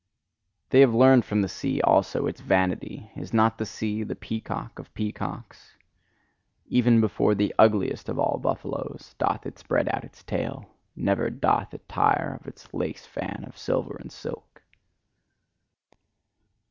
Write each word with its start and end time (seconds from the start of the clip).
They 0.71 0.79
have 0.79 0.95
learned 0.95 1.25
from 1.25 1.43
the 1.43 1.47
sea 1.47 1.79
also 1.79 2.25
its 2.25 2.41
vanity: 2.41 3.11
is 3.15 3.33
not 3.35 3.59
the 3.59 3.67
sea 3.67 4.01
the 4.01 4.15
peacock 4.15 4.79
of 4.79 4.91
peacocks? 4.95 5.75
Even 6.65 6.99
before 7.01 7.35
the 7.35 7.53
ugliest 7.59 8.09
of 8.09 8.17
all 8.17 8.39
buffaloes 8.39 9.13
doth 9.19 9.45
it 9.45 9.59
spread 9.59 9.87
out 9.89 10.03
its 10.03 10.23
tail; 10.23 10.67
never 10.95 11.29
doth 11.29 11.75
it 11.75 11.87
tire 11.87 12.39
of 12.41 12.47
its 12.47 12.73
lace 12.73 13.05
fan 13.05 13.43
of 13.45 13.59
silver 13.59 13.95
and 13.99 14.11
silk. 14.11 14.63